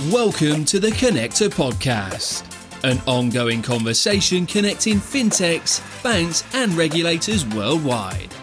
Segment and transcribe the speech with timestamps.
[0.00, 2.44] Welcome to the Connector Podcast,
[2.82, 8.34] an ongoing conversation connecting fintechs, banks, and regulators worldwide.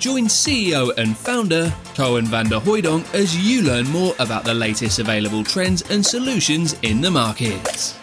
[0.00, 5.82] Join CEO and founder Koen Vanderhoydonk as you learn more about the latest available trends
[5.90, 7.96] and solutions in the markets.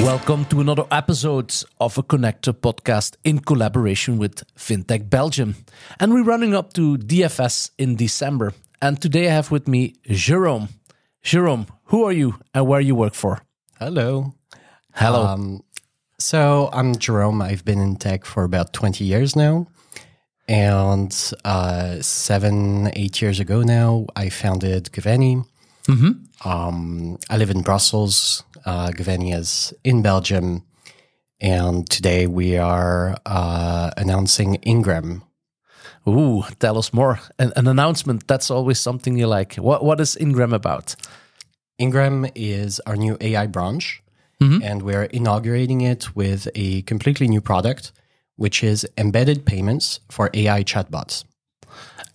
[0.00, 5.56] Welcome to another episode of a Connector podcast in collaboration with FinTech Belgium.
[6.00, 8.54] And we're running up to DFS in December.
[8.80, 10.70] And today I have with me Jerome.
[11.22, 13.42] Jerome, who are you and where you work for?
[13.78, 14.34] Hello.
[14.94, 15.24] Hello.
[15.24, 15.62] Um,
[16.18, 17.40] so I'm Jerome.
[17.40, 19.66] I've been in tech for about 20 years now.
[20.48, 25.44] And uh, seven, eight years ago now, I founded Gaveni.
[26.44, 28.42] Um, I live in Brussels.
[28.64, 30.64] Uh, Gaveni is in Belgium.
[31.40, 35.22] And today we are uh, announcing Ingram.
[36.06, 37.20] Ooh, tell us more.
[37.38, 39.54] An, an announcement, that's always something you like.
[39.56, 40.96] What, what is Ingram about?
[41.78, 44.02] Ingram is our new AI branch,
[44.62, 47.92] and we're inaugurating it with a completely new product,
[48.36, 51.24] which is embedded payments for AI chatbots.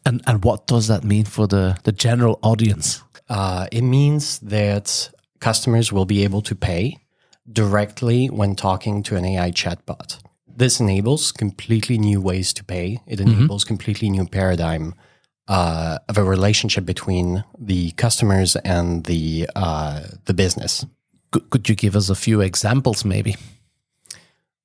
[0.05, 3.01] And, and what does that mean for the, the general audience?
[3.29, 5.09] Uh, it means that
[5.39, 6.97] customers will be able to pay
[7.49, 10.19] directly when talking to an AI chatbot.
[10.57, 12.99] This enables completely new ways to pay.
[13.05, 14.95] It enables completely new paradigm
[15.47, 20.83] uh, of a relationship between the customers and the uh, the business.
[21.31, 23.35] Could, could you give us a few examples, maybe?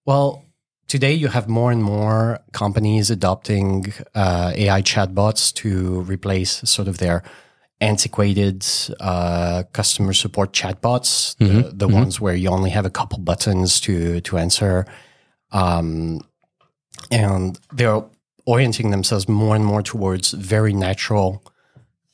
[0.07, 0.47] Well,
[0.89, 6.99] today you have more and more companies adopting uh, AI chatbots to replace sort of
[6.99, 7.23] their
[7.83, 8.65] antiquated
[8.99, 14.23] uh, customer support chatbots, the, the ones where you only have a couple buttons to
[14.23, 14.87] to answer,
[15.53, 16.21] um,
[17.11, 18.03] and they're
[18.47, 21.43] orienting themselves more and more towards very natural.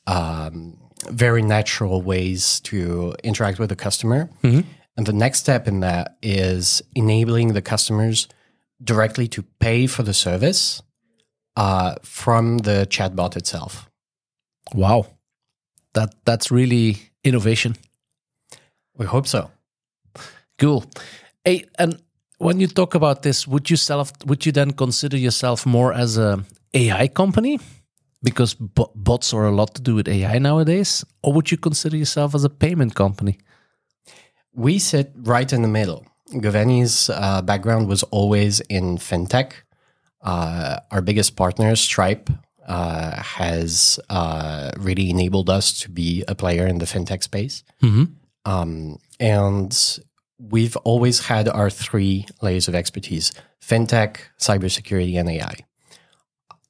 [0.07, 4.29] Um, very natural ways to interact with the customer.
[4.97, 8.27] And the next step in that is enabling the customers
[8.83, 10.81] directly to pay for the service
[11.55, 13.89] uh, from the chatbot itself.
[14.73, 15.07] Wow.
[15.93, 17.75] That That's really innovation.
[18.97, 19.51] We hope so.
[20.57, 20.85] Cool.
[21.45, 22.01] Hey, and
[22.39, 26.17] when you talk about this, would you self would you then consider yourself more as
[26.17, 27.59] a AI company?
[28.23, 31.95] Because bo- bots are a lot to do with AI nowadays, or would you consider
[31.97, 33.37] yourself as a payment company?
[34.53, 36.05] We sit right in the middle.
[36.33, 39.53] Goveni's uh, background was always in fintech.
[40.21, 42.29] Uh, our biggest partner, Stripe,
[42.67, 47.63] uh, has uh, really enabled us to be a player in the fintech space.
[48.45, 49.99] Um, and
[50.39, 55.55] we've always had our three layers of expertise fintech, cybersecurity, and AI.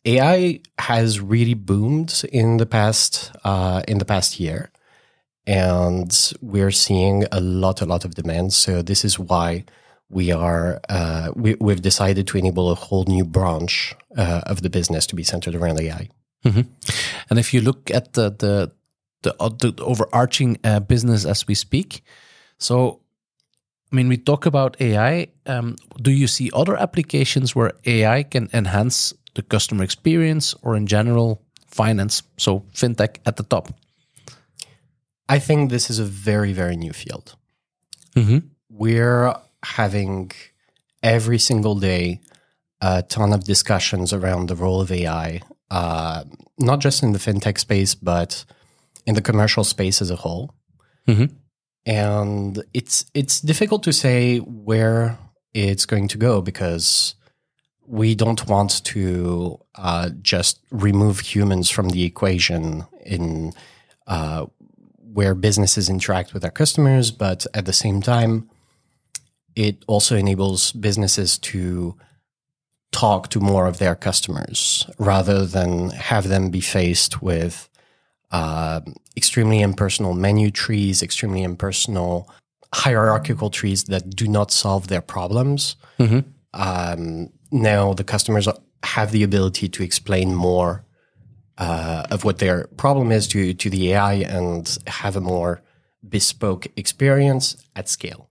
[0.05, 4.71] AI has really boomed in the past uh, in the past year,
[5.45, 8.53] and we're seeing a lot, a lot of demand.
[8.53, 9.65] So this is why
[10.09, 14.69] we are uh, we, we've decided to enable a whole new branch uh, of the
[14.69, 16.09] business to be centered around AI.
[17.29, 18.71] And if you look at the the
[19.21, 22.03] the, uh, the overarching uh, business as we speak,
[22.57, 23.01] so
[23.91, 25.27] I mean, we talk about AI.
[25.45, 30.85] Um, do you see other applications where AI can enhance the customer experience, or in
[30.85, 32.23] general, finance?
[32.37, 33.73] So fintech at the top.
[35.27, 37.35] I think this is a very, very new field.
[38.69, 39.33] We're
[39.63, 40.31] having
[41.03, 42.21] every single day
[42.81, 45.41] a ton of discussions around the role of AI,
[45.71, 46.23] uh,
[46.57, 48.45] not just in the fintech space, but
[49.05, 50.53] in the commercial space as a whole.
[51.89, 55.17] And it's it's difficult to say where
[55.55, 57.15] it's going to go because
[57.87, 63.53] we don't want to uh, just remove humans from the equation in
[64.05, 64.45] uh,
[64.99, 68.47] where businesses interact with their customers, but at the same time,
[69.55, 71.95] it also enables businesses to
[72.91, 77.68] talk to more of their customers rather than have them be faced with
[78.31, 78.81] uh,
[79.17, 82.29] extremely impersonal menu trees, extremely impersonal
[82.73, 85.75] hierarchical trees that do not solve their problems.
[86.53, 88.47] Um, now the customers
[88.83, 90.83] have the ability to explain more
[91.57, 95.61] uh, of what their problem is to to the AI and have a more
[96.07, 98.29] bespoke experience at scale.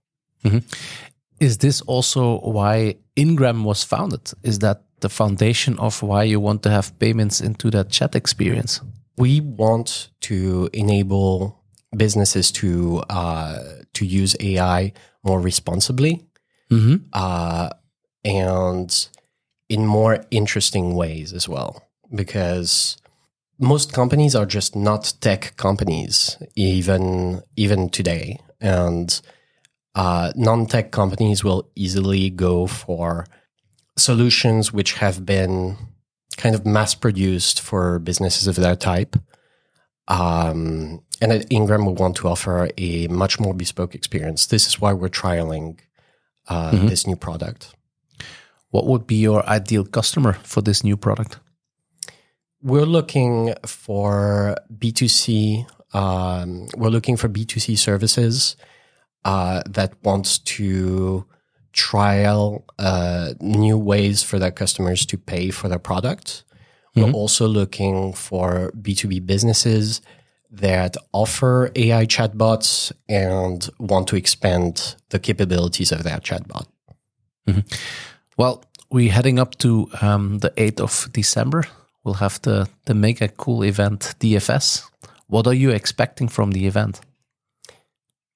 [1.39, 4.31] Is this also why Ingram was founded?
[4.43, 8.81] Is that the foundation of why you want to have payments into that chat experience?
[9.19, 11.61] We want to enable
[11.95, 13.59] businesses to uh,
[13.93, 14.93] to use AI
[15.23, 16.25] more responsibly
[17.13, 17.69] uh,
[18.23, 19.07] and
[19.67, 21.83] in more interesting ways as well.
[22.15, 22.97] Because
[23.59, 29.21] most companies are just not tech companies, even even today, and
[29.95, 33.25] uh, non-tech companies will easily go for
[33.97, 35.75] solutions which have been
[36.39, 39.17] kind of mass-produced for businesses of that type.
[40.07, 44.47] Um, and at Ingram, we want to offer a much more bespoke experience.
[44.47, 45.79] This is why we're trialing
[46.47, 46.87] uh, mm-hmm.
[46.87, 47.75] this new product.
[48.71, 51.39] What would be your ideal customer for this new product?
[52.61, 55.67] We're looking for B2C.
[55.93, 58.55] Um, we're looking for B2C services
[59.25, 61.25] uh, that wants to
[61.79, 66.43] trial uh, new ways for their customers to pay for their product.
[66.95, 67.01] Mm-hmm.
[67.01, 70.01] We're also looking for B2B businesses
[70.51, 76.67] that offer AI chatbots and want to expand the capabilities of their chatbot.
[77.47, 77.61] Mm-hmm.
[78.35, 81.63] Well, we're heading up to um, the 8th of December.
[82.03, 84.83] We'll have the, the mega cool event, DFS.
[85.27, 86.99] What are you expecting from the event?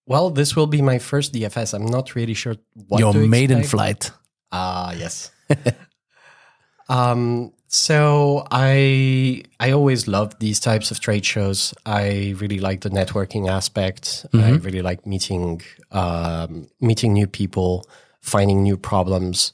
[0.06, 1.74] Well, this will be my first DFS.
[1.74, 2.56] I'm not really sure
[2.88, 3.72] what Your maiden expect.
[3.72, 4.12] flight.
[4.52, 5.32] Ah, uh, yes.
[6.90, 11.74] um, so I I always loved these types of trade shows.
[11.86, 14.26] I really like the networking aspect.
[14.32, 14.40] Mm-hmm.
[14.40, 15.62] I really like meeting
[15.92, 17.88] um, meeting new people,
[18.22, 19.54] finding new problems.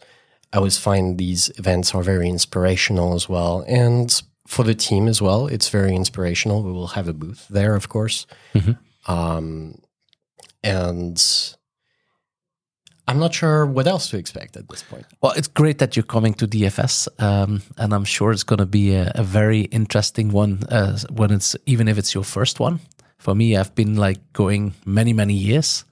[0.52, 5.22] I always find these events are very inspirational as well, and for the team as
[5.22, 6.64] well, it's very inspirational.
[6.64, 8.26] We will have a booth there, of course.
[8.56, 9.12] Mm-hmm.
[9.12, 9.80] Um,
[10.64, 11.22] and
[13.10, 15.06] I'm not sure what else to expect at this point.
[15.20, 18.68] Well, it's great that you're coming to DFS, um, and I'm sure it's going to
[18.68, 22.80] be a, a, very interesting one uh, when it's even if it's your first one.
[23.18, 25.86] For me, I've been like going many many years,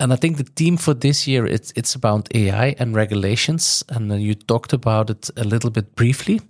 [0.00, 4.20] and I think the theme for this year it's it's about AI and regulations, and
[4.20, 6.40] you talked about it a little bit briefly.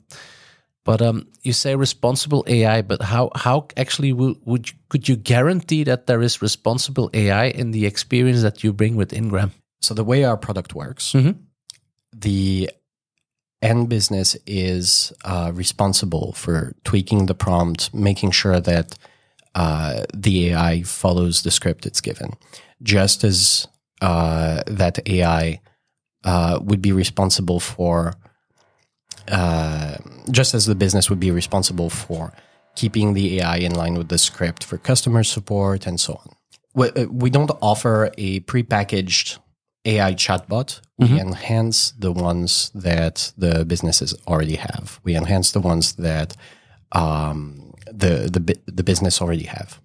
[0.89, 5.17] But um, you say responsible AI, but how how actually will, would you, could you
[5.17, 9.53] guarantee that there is responsible AI in the experience that you bring with Ingram?
[9.83, 11.33] So the way our product works, mm-hmm.
[12.17, 12.71] the
[13.61, 18.97] end business is uh, responsible for tweaking the prompt, making sure that
[19.55, 22.31] uh, the AI follows the script it's given,
[22.83, 23.69] just as
[24.01, 25.61] uh, that AI
[26.25, 28.15] uh, would be responsible for
[29.31, 29.97] uh,
[30.31, 32.33] just as the business would be responsible for
[32.75, 36.37] keeping the AI in line with the script for customer support and so on.
[36.75, 39.39] We, uh, we don't offer a prepackaged
[39.85, 40.81] AI chatbot.
[40.99, 41.19] We mm-hmm.
[41.19, 45.01] enhance the ones that the businesses already have.
[45.05, 46.37] We enhance the ones that
[46.93, 49.81] um, the, the the business already have.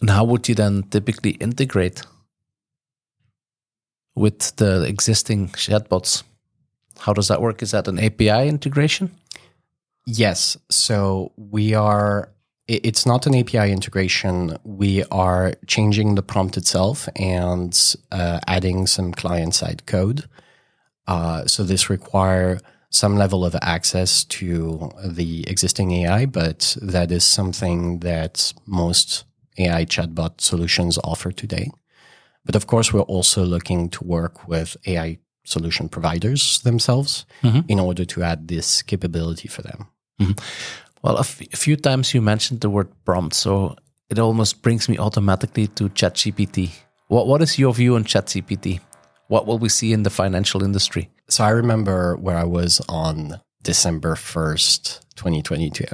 [0.00, 2.02] And how would you then typically integrate
[4.14, 6.22] with the existing chatbots?
[7.00, 7.62] How does that work?
[7.62, 9.10] Is that an API integration?
[10.06, 10.56] Yes.
[10.70, 12.30] So we are,
[12.68, 14.58] it's not an API integration.
[14.64, 20.28] We are changing the prompt itself and uh, adding some client side code.
[21.06, 22.60] Uh, so this require
[22.90, 29.24] some level of access to the existing AI, but that is something that most
[29.58, 31.70] AI chatbot solutions offer today.
[32.44, 35.18] But of course, we're also looking to work with AI
[35.50, 37.60] solution providers themselves mm-hmm.
[37.68, 39.88] in order to add this capability for them.
[40.20, 40.32] Mm-hmm.
[41.02, 43.76] Well, a, f- a few times you mentioned the word prompt, so
[44.08, 46.70] it almost brings me automatically to ChatGPT.
[47.08, 48.80] What what is your view on ChatGPT?
[49.28, 51.08] What will we see in the financial industry?
[51.28, 55.86] So I remember where I was on December first, twenty twenty two.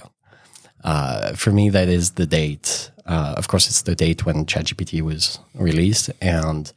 [0.84, 2.90] Uh, for me, that is the date.
[3.06, 6.72] Uh, of course, it's the date when ChatGPT was released, and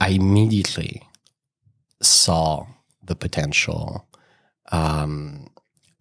[0.00, 1.02] I immediately
[2.02, 2.66] saw
[3.02, 4.06] the potential.
[4.72, 5.48] Um,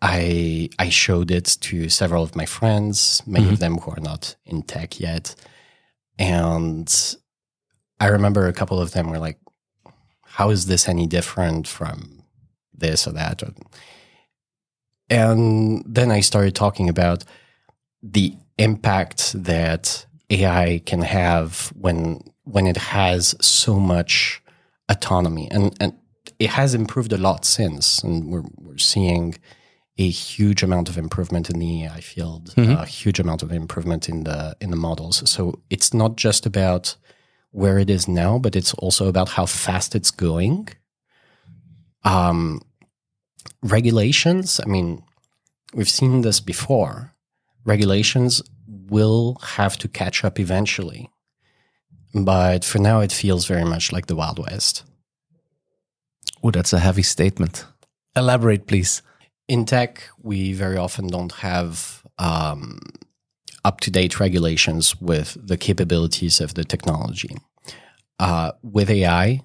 [0.02, 3.54] I I showed it to several of my friends, many mm-hmm.
[3.54, 5.36] of them who are not in tech yet,
[6.18, 7.16] and
[8.00, 9.40] I remember a couple of them were like,
[10.24, 12.24] "How is this any different from
[12.74, 13.42] this or that?"
[15.10, 17.24] And then I started talking about
[18.02, 24.42] the impact that AI can have when when it has so much
[24.90, 25.94] autonomy, and and
[26.40, 29.36] it has improved a lot since, and we're we're seeing
[29.98, 32.72] a huge amount of improvement in the AI field, mm-hmm.
[32.72, 35.30] a huge amount of improvement in the in the models.
[35.30, 36.96] So it's not just about
[37.52, 40.68] where it is now, but it's also about how fast it's going.
[42.04, 42.62] Um,
[43.64, 44.60] regulations.
[44.64, 45.04] I mean,
[45.74, 47.14] we've seen this before.
[47.64, 51.10] Regulations will have to catch up eventually.
[52.16, 54.84] But for now, it feels very much like the Wild West.
[56.42, 57.66] Oh, that's a heavy statement.
[58.16, 59.02] Elaborate, please.
[59.50, 62.80] In tech, we very often don't have um,
[63.66, 67.38] up to date regulations with the capabilities of the technology.
[68.18, 69.42] Uh, with AI,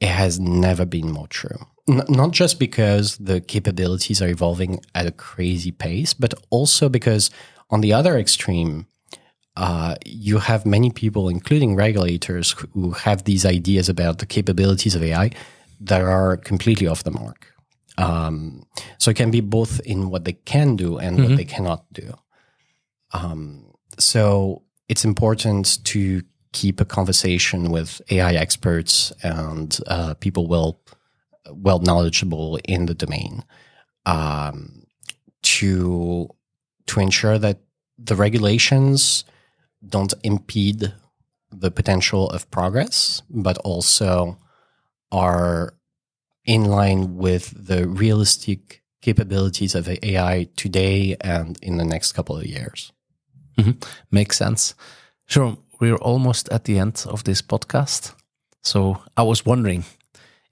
[0.00, 1.58] it has never been more true.
[1.88, 7.30] N- not just because the capabilities are evolving at a crazy pace, but also because
[7.68, 8.86] on the other extreme,
[9.58, 15.02] uh, you have many people, including regulators, who have these ideas about the capabilities of
[15.02, 15.30] AI
[15.80, 17.52] that are completely off the mark.
[17.98, 18.64] Um,
[18.98, 21.28] so it can be both in what they can do and mm-hmm.
[21.28, 22.14] what they cannot do.
[23.12, 26.22] Um, so it's important to
[26.52, 30.80] keep a conversation with AI experts and uh, people well
[31.50, 33.42] well knowledgeable in the domain
[34.06, 34.84] um,
[35.42, 36.28] to
[36.86, 37.58] to ensure that
[37.98, 39.24] the regulations
[39.86, 40.92] don't impede
[41.50, 44.38] the potential of progress, but also
[45.10, 45.74] are
[46.44, 52.44] in line with the realistic capabilities of AI today and in the next couple of
[52.44, 52.92] years.
[53.58, 53.72] Mm-hmm.
[54.10, 54.74] Makes sense.
[55.26, 58.14] Sure, we're almost at the end of this podcast.
[58.62, 59.84] So I was wondering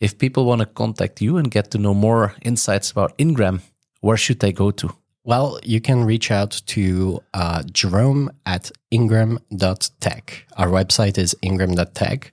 [0.00, 3.62] if people want to contact you and get to know more insights about Ingram,
[4.00, 4.94] where should they go to?
[5.26, 10.46] Well, you can reach out to uh, Jerome at ingram.tech.
[10.56, 12.32] Our website is ingram.tech,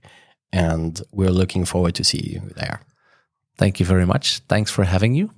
[0.52, 2.82] and we're looking forward to see you there.
[3.58, 4.42] Thank you very much.
[4.48, 5.32] Thanks for having you.